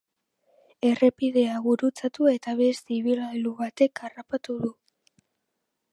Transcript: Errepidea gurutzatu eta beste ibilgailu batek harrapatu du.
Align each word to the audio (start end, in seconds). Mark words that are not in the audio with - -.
Errepidea 0.87 1.59
gurutzatu 1.65 2.31
eta 2.33 2.57
beste 2.63 2.97
ibilgailu 2.97 3.55
batek 3.63 4.03
harrapatu 4.09 4.57
du. 4.67 4.77